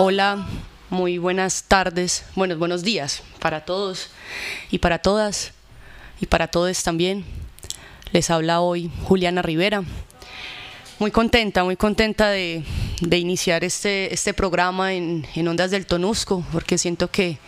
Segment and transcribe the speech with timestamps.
[0.00, 0.46] Hola,
[0.90, 4.10] muy buenas tardes, buenos, buenos días para todos
[4.70, 5.50] y para todas
[6.20, 7.24] y para todos también.
[8.12, 9.82] Les habla hoy Juliana Rivera.
[11.00, 12.62] Muy contenta, muy contenta de,
[13.10, 17.38] iniciar este, este programa en, en Ondas del Tonusco, porque siento que,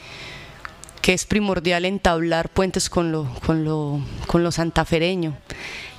[1.03, 5.37] que es primordial entablar puentes con lo, con lo, con lo santafereño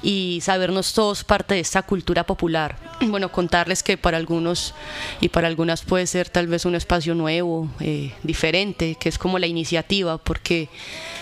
[0.04, 2.77] y sabernos todos parte de esta cultura popular.
[3.01, 4.73] Bueno, contarles que para algunos
[5.19, 9.39] y para algunas puede ser tal vez un espacio nuevo, eh, diferente, que es como
[9.39, 10.69] la iniciativa, porque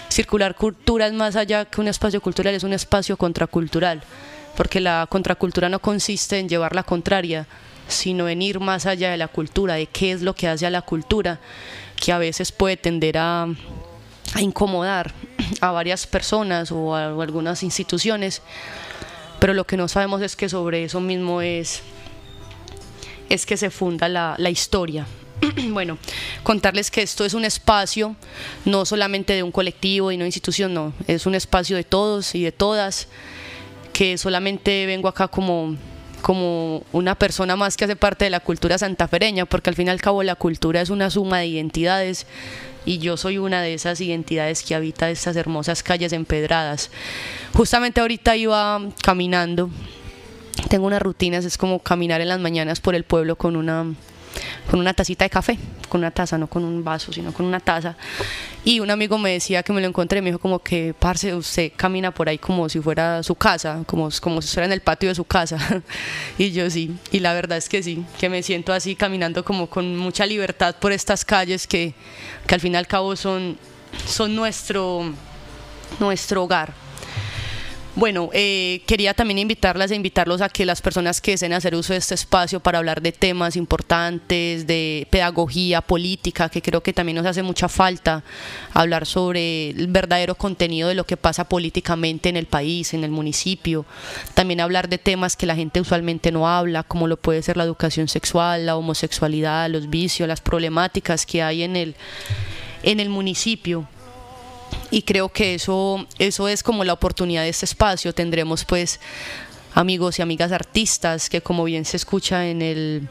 [0.10, 4.02] circular cultura es más allá que un espacio cultural, es un espacio contracultural,
[4.56, 7.48] porque la contracultura no consiste en llevar la contraria,
[7.90, 10.70] sino en ir más allá de la cultura, de qué es lo que hace a
[10.70, 11.40] la cultura,
[12.00, 13.48] que a veces puede tender a,
[14.40, 15.14] incomodar
[15.60, 18.42] a varias personas o a, algunas instituciones,
[19.40, 21.82] pero lo que no sabemos es que sobre eso mismo es,
[23.30, 25.06] es que se funda la, la historia.
[25.70, 25.98] bueno,
[26.44, 28.16] contarles que esto es un espacio
[28.66, 32.44] no solamente de un colectivo y una institución, no, es un espacio de todos y
[32.44, 33.08] de todas,
[33.94, 35.76] que solamente vengo acá como
[36.22, 39.90] como una persona más que hace parte de la cultura santafereña, porque al fin y
[39.90, 42.28] al cabo la cultura es una suma de identidades
[42.86, 46.92] y yo soy una de esas identidades que habita estas hermosas calles empedradas.
[47.54, 49.70] Justamente ahorita iba caminando,
[50.70, 53.86] tengo unas rutinas, es como caminar en las mañanas por el pueblo con una
[54.70, 57.60] con una tacita de café, con una taza, no con un vaso, sino con una
[57.60, 57.96] taza.
[58.64, 61.72] Y un amigo me decía que me lo encontré, me dijo como que, parce, usted
[61.76, 65.10] camina por ahí como si fuera su casa, como, como si fuera en el patio
[65.10, 65.58] de su casa.
[66.38, 69.68] y yo sí, y la verdad es que sí, que me siento así caminando como
[69.68, 71.94] con mucha libertad por estas calles que,
[72.46, 73.58] que al fin y al cabo son,
[74.06, 75.14] son nuestro,
[76.00, 76.89] nuestro hogar.
[78.00, 81.92] Bueno, eh, quería también invitarlas e invitarlos a que las personas que deseen hacer uso
[81.92, 87.18] de este espacio para hablar de temas importantes, de pedagogía, política, que creo que también
[87.18, 88.24] nos hace mucha falta
[88.74, 93.12] hablar sobre el verdadero contenido de lo que pasa políticamente en el país, en el
[93.12, 93.86] municipio,
[94.34, 97.66] también hablar de temas que la gente usualmente no habla, como lo puede ser la
[97.66, 101.96] educación sexual, la homosexualidad, los vicios, las problemáticas que hay en el,
[102.82, 103.90] en el municipio
[104.92, 108.14] y creo que eso, eso es como la oportunidad de este espacio.
[108.14, 109.00] Tendremos pues
[109.74, 113.08] amigos y amigas artistas que como bien se escucha en el,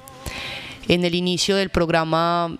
[0.88, 2.58] en el inicio del programa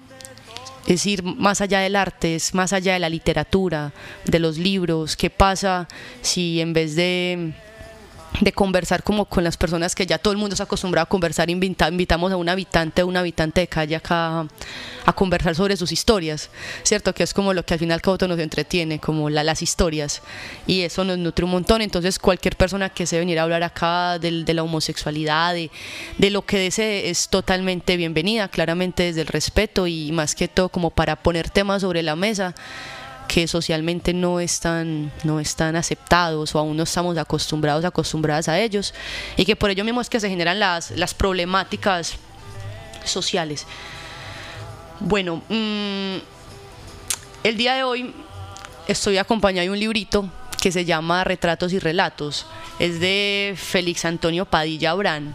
[0.87, 3.92] es ir más allá del arte, es más allá de la literatura,
[4.25, 5.87] de los libros, qué pasa
[6.22, 7.53] si en vez de
[8.40, 11.50] de conversar como con las personas que ya todo el mundo ha acostumbrado a conversar,
[11.50, 14.46] invitamos a un habitante o un habitante de calle acá
[15.04, 16.50] a conversar sobre sus historias,
[16.82, 17.14] ¿cierto?
[17.14, 20.22] Que es como lo que al final todo nos entretiene, como las historias,
[20.66, 24.18] y eso nos nutre un montón, entonces cualquier persona que se venir a hablar acá
[24.18, 25.70] de, de la homosexualidad, de,
[26.18, 30.68] de, lo que desee, es totalmente bienvenida, claramente desde el respeto y más que todo
[30.68, 32.54] como para poner temas sobre la mesa
[33.28, 38.94] que socialmente no están, no están aceptados o aún no estamos acostumbrados, acostumbradas a ellos,
[39.36, 42.14] y que por ello mismo es que se generan las, las problemáticas
[43.04, 43.66] sociales.
[45.00, 46.16] Bueno, mm,
[47.44, 48.14] el día de hoy
[48.88, 50.28] estoy acompañado de un librito
[50.60, 52.46] que se llama Retratos y Relatos.
[52.78, 55.34] Es de Félix Antonio Padilla Brán.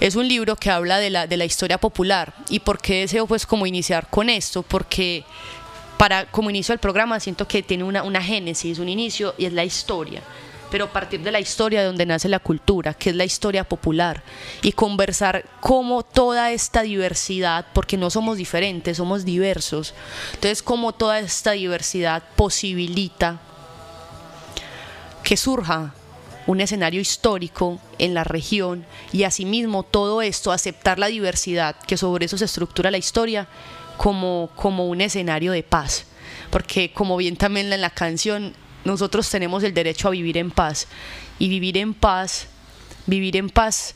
[0.00, 2.34] Es un libro que habla de la, de la historia popular.
[2.48, 4.62] ¿Y por qué deseo pues como iniciar con esto?
[4.62, 5.24] Porque
[5.98, 9.52] para como inicio del programa siento que tiene una, una génesis, un inicio y es
[9.52, 10.22] la historia.
[10.70, 13.62] Pero a partir de la historia de donde nace la cultura, que es la historia
[13.62, 14.22] popular,
[14.60, 19.94] y conversar cómo toda esta diversidad, porque no somos diferentes, somos diversos,
[20.32, 23.40] entonces cómo toda esta diversidad posibilita
[25.22, 25.94] que surja
[26.46, 32.26] un escenario histórico en la región y asimismo todo esto, aceptar la diversidad, que sobre
[32.26, 33.48] eso se estructura la historia,
[33.96, 36.06] como, como un escenario de paz.
[36.50, 40.86] Porque como bien también en la canción, nosotros tenemos el derecho a vivir en paz.
[41.38, 42.48] Y vivir en paz,
[43.06, 43.94] vivir en paz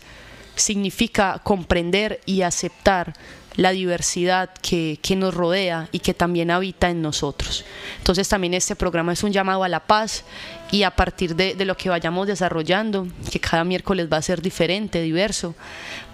[0.56, 3.14] significa comprender y aceptar
[3.58, 7.64] la diversidad que, que, nos rodea y que también habita en nosotros.
[7.99, 10.25] Entonces también este programa es un llamado a la paz
[10.70, 14.43] y a partir de, de, lo que vayamos desarrollando, que cada miércoles va a ser
[14.43, 15.56] diferente, diverso,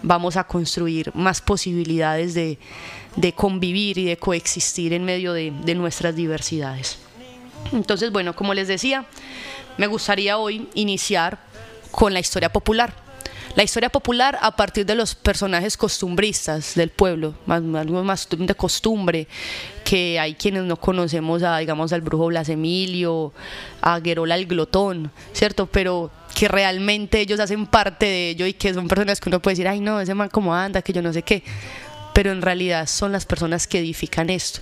[0.03, 2.59] vamos a construir más posibilidades de,
[3.15, 6.97] de convivir y de coexistir en medio de, de nuestras diversidades.
[7.73, 9.05] Entonces, bueno, como les decía,
[9.77, 11.39] me gustaría hoy iniciar
[11.91, 13.04] con la historia popular
[13.57, 18.55] la historia popular a partir de los personajes costumbristas del pueblo, más, algo más de
[18.55, 19.29] costumbre,
[19.85, 23.33] que hay quienes no conocemos a, digamos, al brujo Blas Emilio,
[23.81, 25.67] a Guerola el Glotón, ¿cierto?
[25.67, 29.55] Pero que realmente ellos hacen parte de ello y que son personas que uno puede
[29.55, 31.45] decir, ay no, ese man como anda, que yo no sé qué
[32.15, 34.61] pero en realidad son las personas que edifican esto.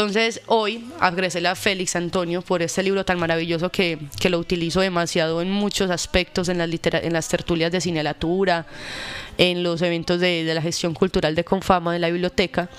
[0.00, 4.80] Entonces hoy agradecele a Félix Antonio por este libro tan maravilloso que, que lo utilizo
[4.80, 8.64] demasiado en muchos aspectos, en las, en las tertulias de cinelatura,
[9.36, 12.70] en los eventos de, de la gestión cultural de Confama de la biblioteca.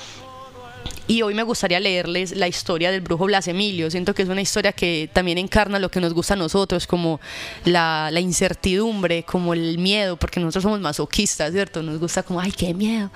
[1.07, 3.91] Y hoy me gustaría leerles la historia del brujo Blas Emilio.
[3.91, 7.21] Siento que es una historia que también encarna lo que nos gusta a nosotros, como
[7.65, 11.83] la, la, incertidumbre, como el miedo, porque nosotros somos masoquistas, ¿cierto?
[11.83, 13.12] Nos gusta como, ay, qué miedo.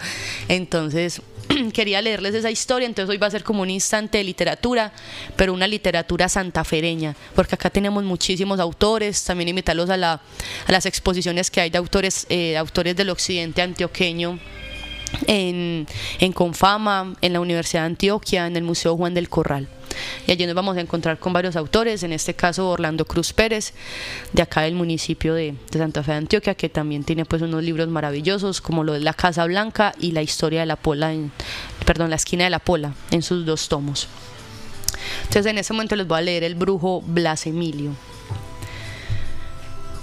[0.48, 1.22] Entonces,
[1.74, 4.92] quería leerles esa historia, entonces hoy va a ser como un instante de literatura,
[5.36, 10.22] pero una literatura santafereña, porque acá tenemos muchísimos autores, también invitarlos a, la,
[10.68, 14.40] a las exposiciones que hay de autores, eh, autores del occidente antioqueño
[15.28, 15.86] en
[16.34, 19.68] Confama, en la Universidad de Antioquia, en el Museo Juan del Corral.
[20.28, 23.74] Y allí nos vamos a encontrar con varios autores, en este caso Orlando Cruz Pérez,
[24.34, 27.88] de acá del municipio de, Santa Fe de Antioquia, que también tiene pues unos libros
[27.88, 31.32] maravillosos como lo de La Casa Blanca y la historia de la Pola, en,
[31.86, 34.08] perdón, la esquina de la Pola, en sus dos tomos.
[35.24, 37.92] Entonces en ese momento les voy a leer El Brujo Blas Emilio.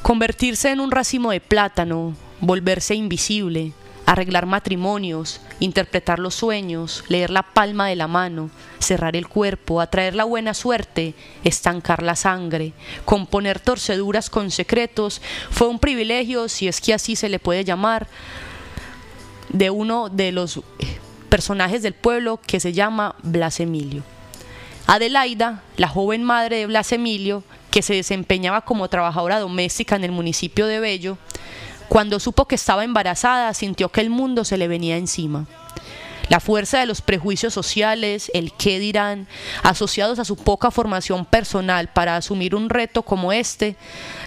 [0.03, 3.73] Convertirse en un racimo de plátano, volverse invisible,
[4.07, 10.15] arreglar matrimonios, interpretar los sueños, leer la palma de la mano, cerrar el cuerpo, atraer
[10.15, 11.15] la buena suerte,
[11.45, 12.73] estancar la sangre,
[13.05, 18.09] componer torceduras con secretos, fue un privilegio, si es que así se le puede llamar,
[19.49, 20.61] de uno de los
[21.29, 24.03] personajes del pueblo que se llama Blas Emilio.
[24.87, 30.13] Adelaida, la joven madre de Blas Emilio, que se desempeñaba como trabajadora doméstica en el
[30.13, 31.17] municipio de Bello,
[31.93, 35.45] cuando supo que estaba embarazada, sintió que el mundo se le venía encima.
[36.31, 39.29] La fuerza de los prejuicios sociales, el qué dirán,
[39.63, 43.77] asociados a su poca formación personal para asumir un reto como este,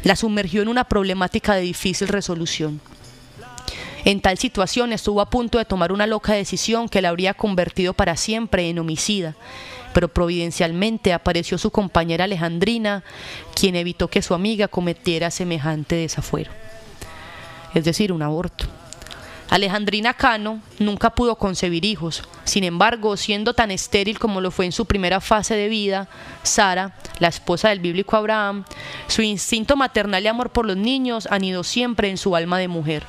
[0.03, 2.81] la sumergió en una problemática de difícil resolución.
[4.03, 7.95] En tal situación estuvo a punto de tomar una loca decisión que la habría convertido
[7.95, 9.33] para siempre en homicida,
[9.91, 13.03] pero providencialmente apareció su compañera Alejandrina,
[13.55, 16.51] quien evitó que su amiga cometiera semejante desafuero
[17.75, 18.65] es decir, un aborto.
[19.49, 22.23] Alejandrina Cano nunca pudo concebir hijos.
[22.45, 26.07] Sin embargo, siendo tan estéril como lo fue en su primera fase de vida,
[26.41, 28.65] Sara, la esposa del bíblico Abraham,
[29.07, 33.03] su instinto maternal y amor por los niños anidó siempre en su alma de mujer.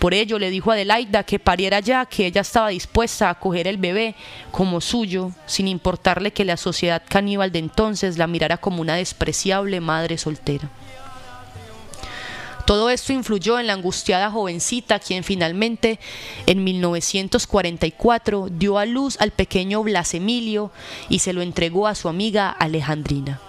[0.00, 3.68] Por ello le dijo a Adelaida que pariera ya, que ella estaba dispuesta a acoger
[3.68, 4.16] el bebé
[4.50, 9.80] como suyo, sin importarle que la sociedad caníbal de entonces la mirara como una despreciable
[9.80, 10.68] madre soltera.
[12.64, 15.98] Todo esto influyó en la angustiada jovencita, quien finalmente
[16.46, 20.70] en 1944 dio a luz al pequeño Blas Emilio
[21.08, 23.40] y se lo entregó a su amiga Alejandrina.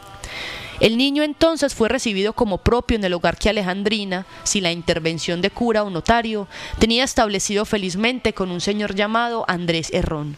[0.80, 5.42] El niño entonces fue recibido como propio en el hogar que Alejandrina, sin la intervención
[5.42, 6.48] de cura o notario,
[6.80, 10.36] tenía establecido felizmente con un señor llamado Andrés Herrón.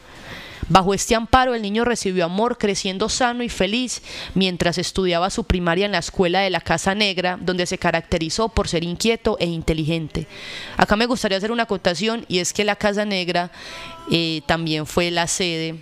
[0.68, 4.02] Bajo este amparo el niño recibió amor creciendo sano y feliz
[4.34, 8.68] mientras estudiaba su primaria en la escuela de la Casa Negra, donde se caracterizó por
[8.68, 10.28] ser inquieto e inteligente.
[10.78, 13.52] Acá me gustaría hacer una acotación y es que la Casa Negra
[14.12, 15.76] eh, también fue la sede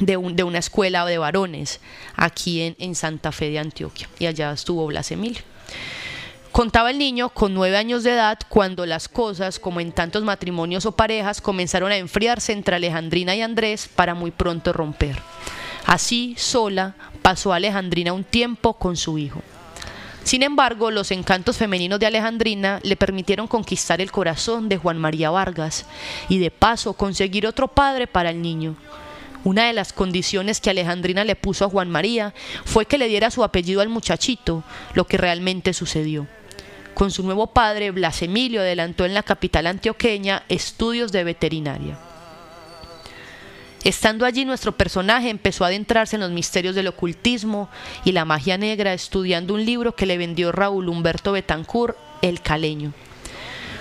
[0.00, 1.80] de, un, de, una escuela de varones
[2.14, 5.42] aquí en, en Santa Fe de Antioquia y allá estuvo Blas Emilio.
[6.54, 10.86] Contaba el niño con nueve años de edad cuando las cosas, como en tantos matrimonios
[10.86, 15.18] o parejas, comenzaron a enfriarse entre Alejandrina y Andrés para muy pronto romper.
[15.84, 19.42] Así, sola, pasó Alejandrina un tiempo con su hijo.
[20.22, 25.30] Sin embargo, los encantos femeninos de Alejandrina le permitieron conquistar el corazón de Juan María
[25.30, 25.86] Vargas
[26.28, 28.76] y de paso conseguir otro padre para el niño.
[29.42, 32.32] Una de las condiciones que Alejandrina le puso a Juan María
[32.64, 34.62] fue que le diera su apellido al muchachito,
[34.94, 36.28] lo que realmente sucedió.
[36.94, 41.98] Con su nuevo padre, Blas Emilio adelantó en la capital antioqueña estudios de veterinaria.
[43.82, 47.68] Estando allí, nuestro personaje empezó a adentrarse en los misterios del ocultismo
[48.04, 52.92] y la magia negra, estudiando un libro que le vendió Raúl Humberto Betancourt, El Caleño.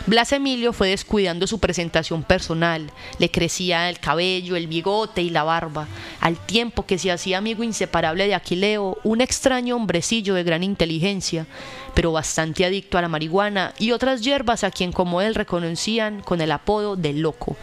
[0.05, 5.43] Blas Emilio fue descuidando su presentación personal, le crecía el cabello, el bigote y la
[5.43, 5.87] barba,
[6.19, 11.47] al tiempo que se hacía amigo inseparable de Aquileo, un extraño hombrecillo de gran inteligencia,
[11.93, 16.41] pero bastante adicto a la marihuana y otras hierbas a quien como él reconocían con
[16.41, 17.55] el apodo de loco.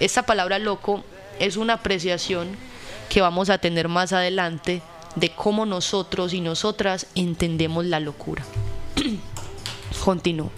[0.00, 1.04] Esta palabra loco
[1.38, 2.48] es una apreciación
[3.08, 4.82] que vamos a tener más adelante
[5.14, 8.44] de cómo nosotros y nosotras entendemos la locura.
[10.04, 10.50] Continúo.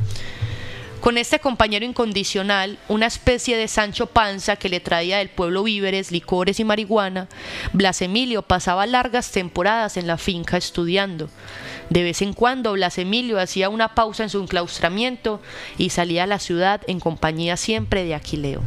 [1.00, 6.12] Con este compañero incondicional, una especie de Sancho Panza que le traía del pueblo víveres,
[6.12, 7.26] licores y marihuana,
[7.73, 11.30] Blas Emilio pasaba largas temporadas en la finca estudiando.
[11.88, 15.40] De vez en cuando Blas Emilio hacía una pausa en su enclaustramiento
[15.78, 18.61] y salía a la ciudad en compañía siempre de Aquileo.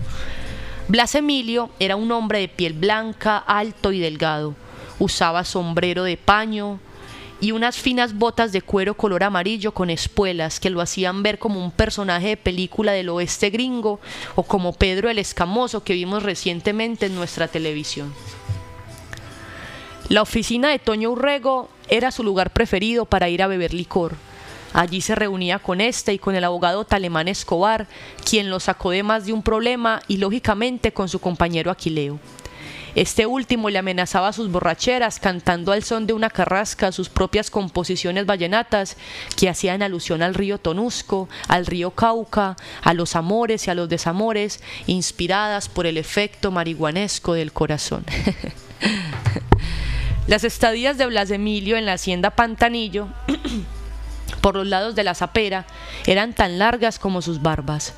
[0.87, 4.55] Blas Emilio era un hombre de piel blanca, alto y delgado.
[4.97, 6.79] Usaba sombrero de paño
[7.43, 11.61] y unas finas botas de cuero color amarillo con espuelas que lo hacían ver como
[11.61, 13.99] un personaje de película del oeste gringo
[14.35, 18.13] o como Pedro el Escamoso que vimos recientemente en nuestra televisión.
[20.07, 24.15] La oficina de Toño Urrego era su lugar preferido para ir a beber licor.
[24.71, 27.87] Allí se reunía con este y con el abogado Talemán Escobar,
[28.23, 32.19] quien lo sacó de más de un problema y lógicamente con su compañero Aquileo.
[32.95, 38.27] Este último le amenazaba sus borracheras cantando al son de una carrasca sus propias composiciones
[38.27, 38.97] vallenatas
[39.35, 43.89] que hacían alusión al río Tonusco, al río Cauca, a los amores y a los
[43.89, 48.05] desamores, inspiradas por el efecto marihuanesco del corazón.
[50.27, 53.07] Las estadías de Blas Emilio en la hacienda Pantanillo,
[54.41, 55.65] por los lados de la zapera,
[56.05, 57.93] eran tan largas como sus barbas.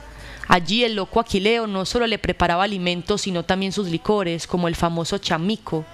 [0.48, 4.76] Allí el loco Aquileo no solo le preparaba alimentos, sino también sus licores, como el
[4.76, 5.86] famoso chamico,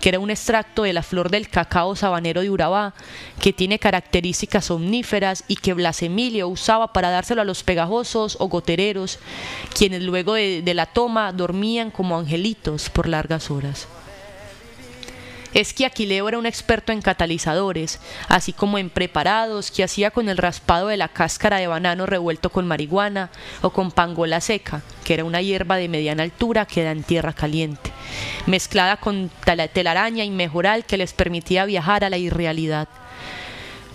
[0.00, 2.94] que era un extracto de la flor del cacao sabanero de Urabá,
[3.40, 8.48] que tiene características omníferas y que Blas Emilio usaba para dárselo a los pegajosos o
[8.48, 9.18] gotereros,
[9.76, 13.88] quienes luego de, de la toma dormían como angelitos por largas horas
[15.56, 17.98] es que Aquileo era un experto en catalizadores,
[18.28, 22.50] así como en preparados que hacía con el raspado de la cáscara de banano revuelto
[22.50, 23.30] con marihuana
[23.62, 27.32] o con pangola seca, que era una hierba de mediana altura que da en tierra
[27.32, 27.90] caliente,
[28.44, 29.30] mezclada con
[29.72, 32.88] telaraña y mejoral que les permitía viajar a la irrealidad.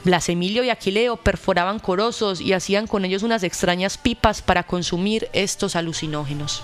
[0.04, 5.30] Blas Emilio y Aquileo perforaban corosos y hacían con ellos unas extrañas pipas para consumir
[5.32, 6.64] estos alucinógenos.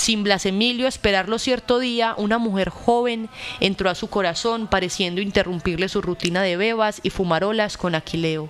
[0.00, 3.28] Sin Blas Emilio esperarlo cierto día, una mujer joven
[3.60, 8.48] entró a su corazón pareciendo interrumpirle su rutina de bebas y fumarolas con Aquileo.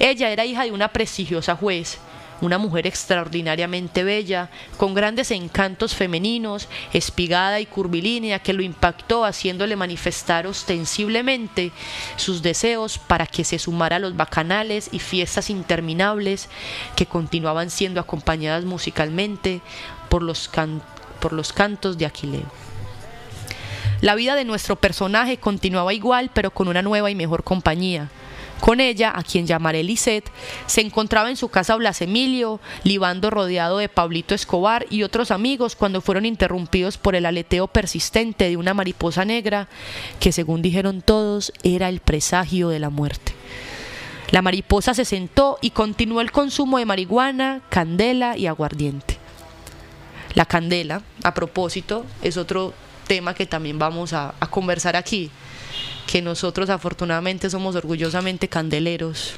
[0.00, 1.98] Ella era hija de una prestigiosa juez,
[2.40, 9.76] una mujer extraordinariamente bella, con grandes encantos femeninos, espigada y curvilínea, que lo impactó haciéndole
[9.76, 11.72] manifestar ostensiblemente
[12.16, 16.48] sus deseos para que se sumara a los bacanales y fiestas interminables
[16.94, 19.60] que continuaban siendo acompañadas musicalmente
[20.08, 20.50] por los,
[21.20, 22.46] por los cantos de Aquileo.
[24.02, 28.10] La vida de nuestro personaje continuaba igual, pero con una nueva y mejor compañía.
[28.60, 30.30] Con ella, a quien llamaré Lisette,
[30.66, 35.76] se encontraba en su casa Blas Emilio, libando rodeado de Pablito Escobar y otros amigos
[35.76, 39.68] cuando fueron interrumpidos por el aleteo persistente de una mariposa negra
[40.20, 43.34] que, según dijeron todos, era el presagio de la muerte.
[44.30, 49.18] La mariposa se sentó y continuó el consumo de marihuana, candela y aguardiente.
[50.34, 52.74] La candela, a propósito, es otro
[53.06, 55.30] tema que también vamos a, conversar aquí,
[56.06, 59.34] que nosotros afortunadamente somos orgullosamente candeleros.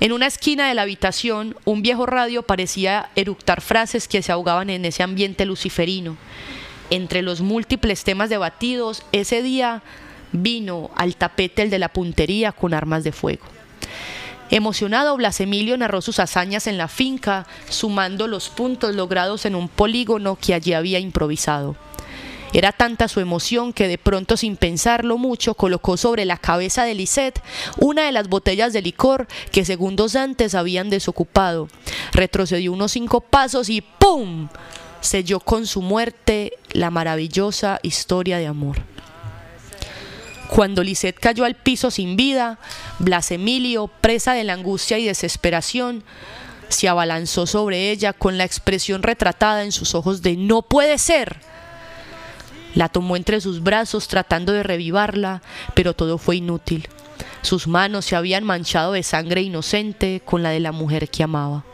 [0.00, 4.68] En una esquina de la habitación, un viejo radio parecía eructar frases que se ahogaban
[4.68, 6.16] en ese ambiente luciferino.
[6.90, 9.82] Entre los múltiples temas debatidos, ese día
[10.32, 13.44] vino al tapete el de la puntería con armas de fuego.
[14.50, 19.68] Emocionado, Blas Emilio narró sus hazañas en la finca, sumando los puntos logrados en un
[19.68, 21.76] polígono que allí había improvisado.
[22.52, 26.94] Era tanta su emoción que de pronto, sin pensarlo mucho, colocó sobre la cabeza de
[26.94, 27.40] Lisette
[27.78, 31.68] una de las botellas de licor que segundos antes habían desocupado.
[32.12, 34.48] Retrocedió unos cinco pasos y ¡pum!
[35.00, 38.76] selló con su muerte la maravillosa historia de amor.
[40.48, 42.58] Cuando Lisette cayó al piso sin vida,
[42.98, 46.04] Blas Emilio, presa de la angustia y desesperación,
[46.68, 51.40] se abalanzó sobre ella con la expresión retratada en sus ojos de no puede ser.
[52.74, 55.42] La tomó entre sus brazos tratando de revivarla,
[55.74, 56.88] pero todo fue inútil.
[57.42, 61.64] Sus manos se habían manchado de sangre inocente con la de la mujer que amaba.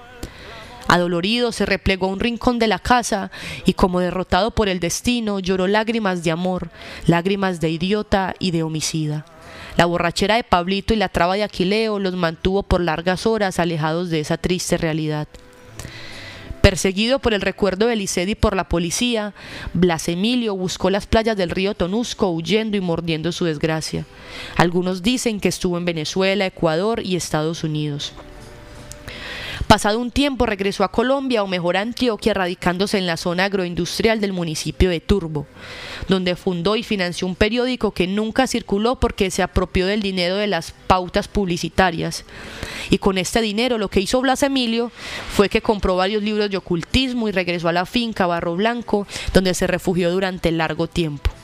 [0.88, 3.30] Adolorido se replegó a un rincón de la casa
[3.66, 6.70] y como derrotado por el destino lloró lágrimas de amor,
[7.06, 9.26] lágrimas de idiota y de homicida.
[9.76, 14.08] La borrachera de Pablito y la traba de Aquileo los mantuvo por largas horas alejados
[14.08, 15.28] de esa triste realidad.
[16.68, 19.32] Perseguido por el recuerdo de Licedi y por la policía,
[19.72, 24.04] Blas Emilio buscó las playas del río Tonusco huyendo y mordiendo su desgracia.
[24.54, 28.12] Algunos dicen que estuvo en Venezuela, Ecuador y Estados Unidos.
[29.68, 34.18] Pasado un tiempo regresó a Colombia o mejor a Antioquia, radicándose en la zona agroindustrial
[34.18, 35.46] del municipio de Turbo,
[36.08, 40.46] donde fundó y financió un periódico que nunca circuló porque se apropió del dinero de
[40.46, 42.24] las pautas publicitarias.
[42.88, 44.90] Y con este dinero lo que hizo Blas Emilio
[45.34, 49.52] fue que compró varios libros de ocultismo y regresó a la finca Barro Blanco, donde
[49.52, 51.37] se refugió durante largo tiempo.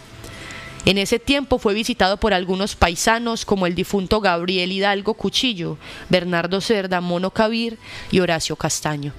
[0.85, 5.79] En ese tiempo fue visitado por algunos paisanos como el difunto Gabriel Hidalgo Cuchillo,
[6.11, 7.79] Bernardo Cerda, Mono Cabir
[8.11, 9.13] y Horacio Castaño.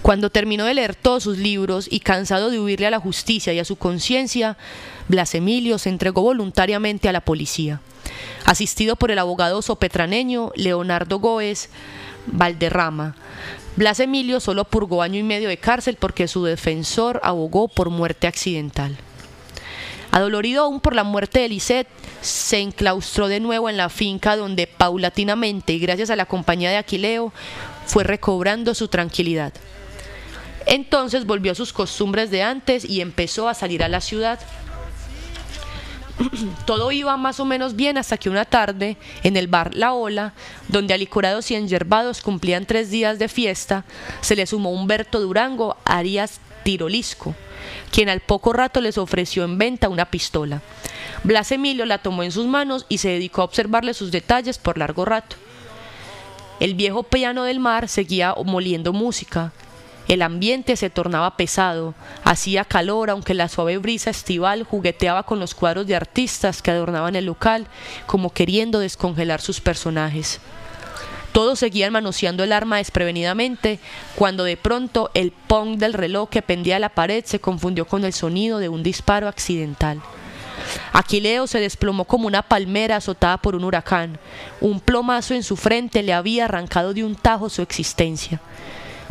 [0.00, 3.58] Cuando terminó de leer todos sus libros y cansado de huirle a la justicia y
[3.58, 4.56] a su conciencia,
[5.08, 7.82] Blas Emilio se entregó voluntariamente a la policía.
[8.46, 11.68] Asistido por el abogado sopetraneño Leonardo Góez
[12.26, 13.16] Valderrama,
[13.76, 18.26] Blas Emilio solo purgó año y medio de cárcel porque su defensor abogó por muerte
[18.26, 18.96] accidental.
[20.10, 21.88] Adolorido aún por la muerte de Lisette,
[22.20, 26.76] se enclaustró de nuevo en la finca donde paulatinamente y gracias a la compañía de
[26.76, 27.32] Aquileo
[27.86, 29.52] fue recobrando su tranquilidad.
[30.66, 34.38] Entonces volvió a sus costumbres de antes y empezó a salir a la ciudad.
[36.66, 40.34] Todo iba más o menos bien hasta que una tarde, en el bar La Ola,
[40.68, 43.84] donde alicorados y enyerbados cumplían tres días de fiesta,
[44.20, 47.34] se le sumó Humberto Durango Arias Tirolisco,
[47.90, 50.60] quien al poco rato les ofreció en venta una pistola.
[51.24, 54.76] Blas Emilio la tomó en sus manos y se dedicó a observarle sus detalles por
[54.76, 55.36] largo rato.
[56.60, 59.50] El viejo piano del mar seguía moliendo música.
[60.08, 65.54] El ambiente se tornaba pesado, hacía calor aunque la suave brisa estival jugueteaba con los
[65.54, 67.66] cuadros de artistas que adornaban el local
[68.04, 70.38] como queriendo descongelar sus personajes.
[71.38, 73.78] Todos seguían manoseando el arma desprevenidamente
[74.16, 78.04] cuando de pronto el pong del reloj que pendía a la pared se confundió con
[78.04, 80.02] el sonido de un disparo accidental.
[80.92, 84.18] Aquileo se desplomó como una palmera azotada por un huracán.
[84.60, 88.40] Un plomazo en su frente le había arrancado de un tajo su existencia.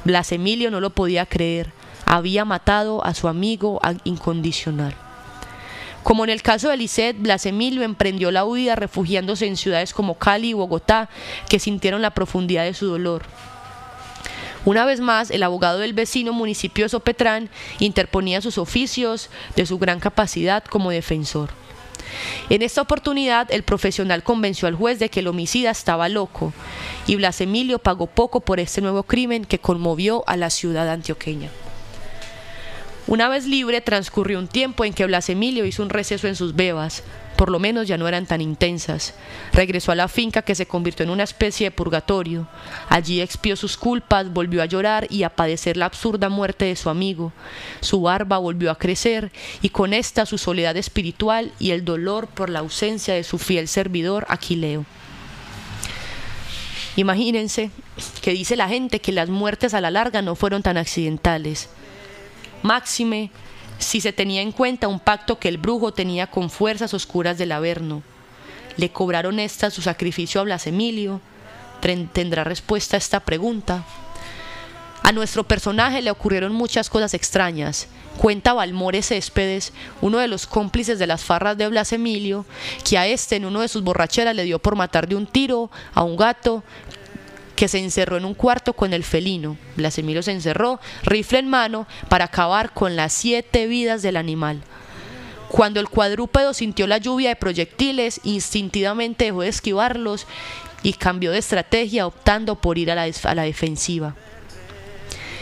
[0.04, 1.72] Blas Emilio no lo podía creer.
[2.06, 5.07] Había matado a su amigo incondicional.
[6.08, 10.18] Como en el caso de Lisette, Blas Emilio emprendió la huida refugiándose en ciudades como
[10.18, 11.10] Cali y Bogotá,
[11.50, 13.24] que sintieron la profundidad de su dolor.
[14.64, 17.50] Una vez más, el abogado del vecino municipio de Sopetrán
[17.80, 21.50] interponía sus oficios de su gran capacidad como defensor.
[22.50, 26.54] En esta oportunidad, el profesional convenció al juez de que el homicida estaba loco
[27.06, 31.50] y Blas Emilio pagó poco por este nuevo crimen que conmovió a la ciudad antioqueña.
[33.08, 36.54] Una vez libre, transcurrió un tiempo en que Blas Emilio hizo un receso en sus
[36.58, 37.04] bebas,
[37.38, 39.14] por lo menos ya no eran tan intensas.
[39.54, 42.50] Regresó a la finca que se convirtió en una especie de purgatorio.
[42.90, 46.90] Allí expió sus culpas, volvió a llorar y a padecer la absurda muerte de su
[46.90, 47.32] amigo.
[47.80, 52.50] Su barba volvió a crecer y con esta su soledad espiritual y el dolor por
[52.50, 54.86] la ausencia de su fiel servidor Aquileo.
[56.98, 57.72] Imagínense
[58.22, 61.70] que dice la gente que las muertes a la larga no fueron tan accidentales.
[62.64, 63.32] Máxime
[63.80, 67.52] si se tenía en cuenta un pacto que el brujo tenía con fuerzas oscuras del
[67.52, 68.02] Averno.
[68.76, 71.22] ¿Le cobraron esta su sacrificio a Blas Emilio?
[71.82, 73.84] ¿Tendrá respuesta a esta pregunta?
[75.04, 77.88] A nuestro personaje le ocurrieron muchas cosas extrañas.
[78.18, 82.46] Cuenta Balmore Céspedes, uno de los cómplices de las farras de Blas Emilio,
[82.84, 85.70] que a este en uno de sus borracheras le dio por matar de un tiro
[85.94, 86.64] a un gato
[87.58, 89.58] que se encerró en un cuarto con el felino.
[89.76, 94.62] Blasemiro se encerró, rifle en mano, para acabar con las siete vidas del animal.
[95.50, 100.28] Cuando el cuadrúpedo sintió la lluvia de proyectiles, instintivamente dejó de esquivarlos
[100.84, 104.16] y cambió de estrategia optando por ir a la, a la defensiva.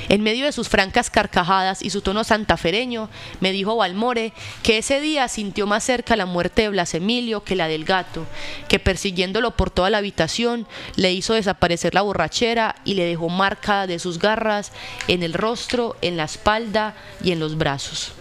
[0.08, 5.02] En medio de sus francas carcajadas y su tono santafereño, me dijo Balmore que ese
[5.02, 8.26] día sintió más cerca la muerte de Blas Emilio que la del gato,
[8.68, 13.88] que persiguiéndolo por toda la habitación le hizo desaparecer la borrachera y le dejó marca
[13.88, 14.72] de sus garras
[15.08, 18.14] en el rostro, en la espalda y en los brazos.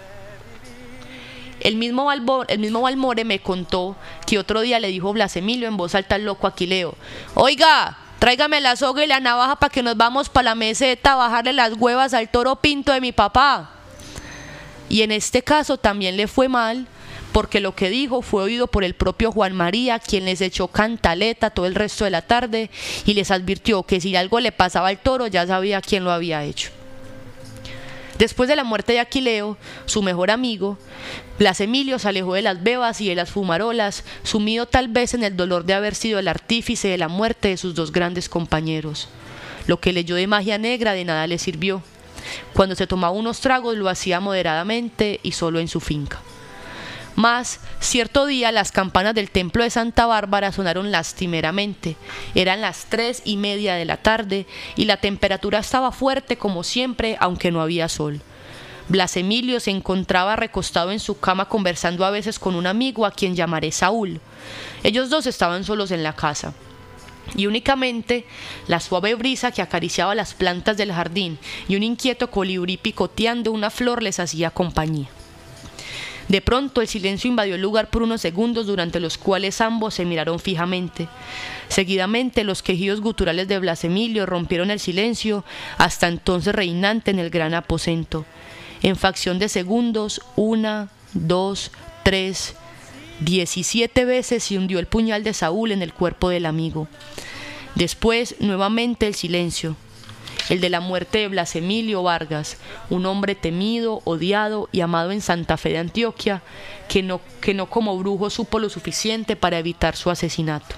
[1.61, 6.17] El mismo, Balmore me contó que otro día le dijo Blas Emilio en voz alta
[6.17, 6.95] al loco Aquileo,
[7.35, 11.17] Oiga, Tráigame la soga y la navaja para que nos vamos para la meseta a
[11.17, 13.73] bajarle las huevas al toro pinto de mi papá.
[14.89, 16.87] Y en este caso también le fue mal
[17.33, 21.51] porque lo que dijo fue oído por el propio Juan María, quien les echó cantaleta
[21.51, 22.71] todo el resto de la tarde
[23.05, 26.45] y les advirtió que si algo le pasaba al toro ya sabía quién lo había
[26.45, 26.71] hecho.
[28.19, 30.79] Después de la muerte de Aquileo, su mejor amigo,
[31.39, 35.25] Blas Emilio se alejó de las bebas y de las fumarolas, sumido tal vez en
[35.25, 39.09] el dolor de haber sido el artífice de la muerte de sus dos grandes compañeros.
[39.67, 41.83] Lo que leyó de magia negra de nada le sirvió.
[42.53, 46.21] Cuando se tomaba unos tragos lo hacía moderadamente y solo en su finca.
[47.17, 51.97] Mas, cierto día las campanas del templo de Santa Bárbara sonaron lastimeramente.
[52.35, 54.47] Eran las tres y media de la tarde
[54.77, 58.21] y la temperatura estaba fuerte como siempre, aunque no había sol.
[58.89, 63.13] Blas Emilio se encontraba recostado en su cama conversando a veces con un amigo a
[63.13, 64.21] quien llamaré Saúl.
[64.83, 66.53] Ellos dos estaban solos en la casa
[67.35, 68.27] y únicamente
[68.67, 73.71] la suave brisa que acariciaba las plantas del jardín y un inquieto colibrí picoteando una
[73.71, 75.09] flor les hacía compañía.
[76.29, 80.05] De pronto el silencio invadió el lugar por unos segundos durante los cuales ambos se
[80.05, 81.09] miraron fijamente.
[81.69, 85.45] Seguidamente los quejidos guturales de Blas Emilio rompieron el silencio
[85.77, 88.25] hasta entonces reinante en el gran aposento.
[88.83, 91.71] En facción de segundos, una, dos,
[92.03, 92.55] tres,
[93.21, 96.89] diecisiete veces se hundió el puñal de Saúl en el cuerpo del amigo.
[97.75, 99.77] Después, nuevamente el silencio
[100.49, 102.59] el de la muerte de Blas Emilio Vargas,
[102.91, 106.43] un hombre temido, odiado y amado en Santa Fe de Antioquia,
[106.89, 110.77] que no, que no como brujo supo lo suficiente para evitar su asesinato.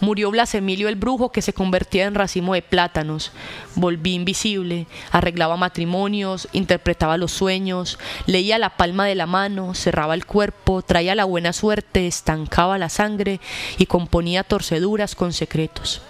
[0.00, 3.32] Murió Blas Emilio el brujo que se convertía en racimo de plátanos,
[3.74, 10.26] volví invisible, arreglaba matrimonios, interpretaba los sueños, leía la palma de la mano, cerraba el
[10.26, 13.40] cuerpo, traía la buena suerte, estancaba la sangre
[13.78, 16.02] y componía torceduras con secretos.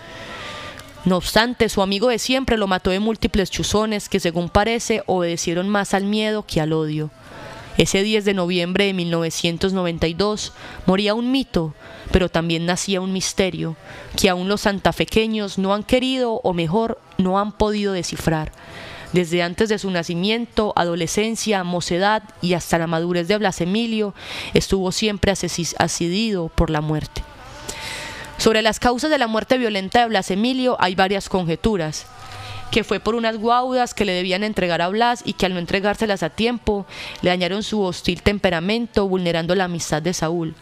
[1.06, 5.68] No obstante, su amigo de siempre lo mató de múltiples chuzones que, según parece, obedecieron
[5.68, 7.12] más al miedo que al odio.
[7.78, 10.52] Ese 10 de noviembre de 1992
[10.84, 11.74] moría un mito,
[12.10, 13.76] pero también nacía un misterio
[14.16, 18.50] que aún los santafequeños no han querido o mejor no han podido descifrar.
[19.12, 24.12] Desde antes de su nacimiento, adolescencia, mocedad y hasta la madurez de Blas Emilio,
[24.54, 25.32] estuvo siempre
[25.78, 27.22] asidido por la muerte.
[28.38, 32.06] Sobre las causas de la muerte violenta de Blas Emilio hay varias conjeturas
[32.70, 35.60] que fue por unas guaudas que le debían entregar a Blas y que al no
[35.60, 36.84] entregárselas a tiempo
[37.22, 40.54] le dañaron su hostil temperamento, vulnerando la amistad de Saúl.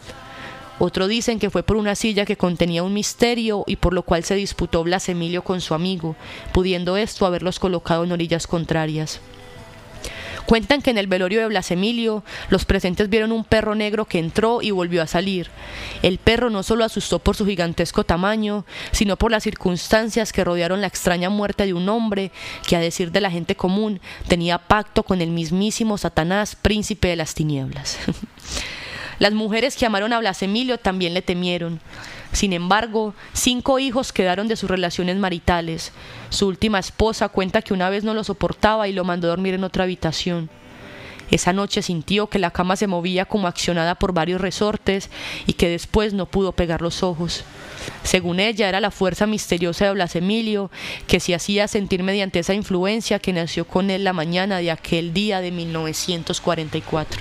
[0.79, 4.25] Otro dicen que fue por una silla que contenía un misterio y por lo cual
[4.25, 6.17] se disputó Blas Emilio con su amigo,
[6.53, 9.21] pudiendo esto haberlos colocado en orillas contrarias.
[10.47, 14.19] Cuentan que en el velorio de Blas Emilio los presentes vieron un perro negro que
[14.19, 15.51] entró y volvió a salir.
[16.03, 20.81] El perro no solo asustó por su gigantesco tamaño, sino por las circunstancias que rodearon
[20.81, 22.31] la extraña muerte de un hombre
[22.67, 27.17] que, a decir de la gente común, tenía pacto con el mismísimo Satanás, príncipe de
[27.17, 27.99] las tinieblas.
[29.21, 31.81] Las mujeres que amaron a Blas Emilio también le temieron.
[32.35, 35.93] Sin embargo, cinco hijos quedaron de sus relaciones maritales.
[36.31, 39.55] Su última esposa cuenta que una vez no lo soportaba y lo mandó a dormir
[39.55, 40.51] en otra habitación.
[41.31, 45.11] Esa noche sintió que la cama se movía como accionada por varios resortes
[45.47, 47.45] y que después no pudo pegar los ojos.
[48.03, 50.73] Según ella, era la fuerza misteriosa de Blas Emilio
[51.07, 55.15] que se hacía sentir mediante esa influencia que nació con él la mañana de aquel
[55.15, 57.21] día de 1944.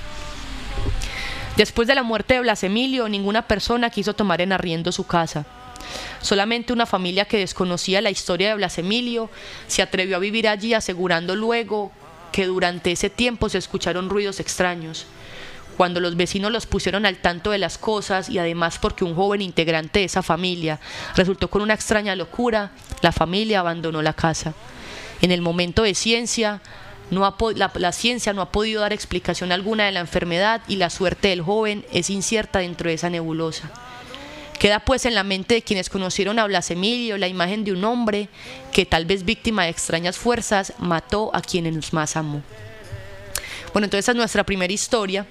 [1.56, 5.46] Después de la muerte de Blas Emilio, ninguna persona quiso tomar en arriendo su casa.
[6.20, 9.30] Solamente una familia que desconocía la historia de Blas Emilio
[9.68, 11.92] se atrevió a vivir allí asegurando luego
[12.32, 15.06] que durante ese tiempo se escucharon ruidos extraños.
[15.76, 19.42] Cuando los vecinos los pusieron al tanto de las cosas y además porque un joven
[19.42, 20.80] integrante de esa familia
[21.14, 24.54] resultó con una extraña locura, la familia abandonó la casa.
[25.20, 26.60] En el momento de ciencia,
[27.14, 30.90] no la, la, ciencia no ha podido dar explicación alguna de la enfermedad y la
[30.90, 33.70] suerte del joven es incierta dentro de esa nebulosa.
[34.58, 37.84] Queda pues en la mente de quienes conocieron a Blas Emilio la imagen de un
[37.84, 38.28] hombre
[38.72, 42.42] que tal vez víctima de extrañas fuerzas mató a quienes más amó.
[43.72, 45.26] Bueno, entonces esa es nuestra primera historia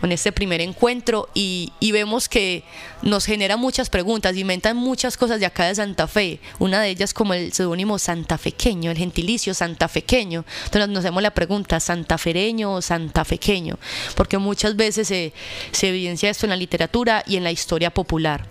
[0.00, 2.62] con este primer encuentro y, vemos que
[3.02, 7.12] nos genera muchas preguntas, inventan muchas cosas de acá de Santa Fe, una de ellas
[7.12, 10.44] como el seudónimo santafequeño, el gentilicio santafequeño.
[10.64, 13.78] Entonces nos hacemos la pregunta, santafereño o santafequeño,
[14.14, 15.32] porque muchas veces se,
[15.72, 18.46] se evidencia esto en la literatura y en la historia popular.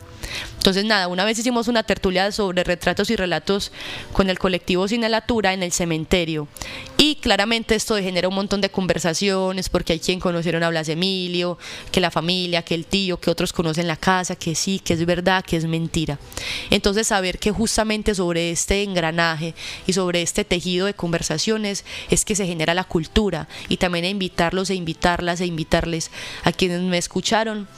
[0.59, 3.71] Entonces, nada, una vez hicimos una tertulia sobre retratos y relatos
[4.11, 6.49] con el colectivo Sinalatura en el cementerio.
[6.97, 11.57] Y claramente esto genera un montón de conversaciones, porque hay quien conocieron a Blas Emilio,
[11.93, 15.05] que la familia, que el tío, que otros conocen la casa, que sí, que es
[15.05, 16.19] verdad, que es mentira.
[16.69, 19.55] Entonces, saber que justamente sobre este engranaje
[19.87, 24.09] y sobre este tejido de conversaciones es que se genera la cultura y también a
[24.09, 26.11] invitarlos e invitarlas e invitarles
[26.43, 27.69] a quienes me escucharon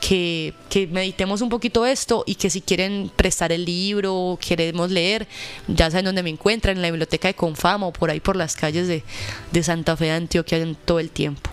[0.00, 5.26] que, que, meditemos un poquito esto y que si quieren prestar el libro, queremos leer,
[5.66, 8.54] ya saben dónde me encuentran, en la biblioteca de Confama o por ahí por las
[8.54, 9.02] calles de,
[9.50, 11.50] de Santa Fe de Antioquia en todo el tiempo.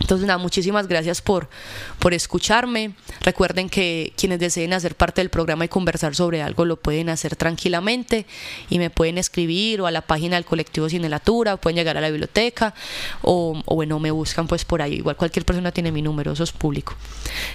[0.00, 1.50] Entonces, nada, muchísimas gracias por,
[1.98, 2.92] por escucharme.
[3.20, 7.36] Recuerden que quienes deseen hacer parte del programa y conversar sobre algo lo pueden hacer
[7.36, 8.24] tranquilamente
[8.70, 12.08] y me pueden escribir o a la página del colectivo Cinelatura, pueden llegar a la
[12.08, 12.72] biblioteca
[13.20, 14.94] o, o bueno, me buscan pues por ahí.
[14.94, 16.96] Igual cualquier persona tiene mi número, eso es público.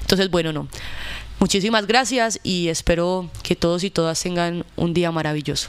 [0.02, 0.68] Entonces, bueno, no.
[1.44, 5.68] Muchísimas gracias y espero que todos y todas tengan un día maravilloso.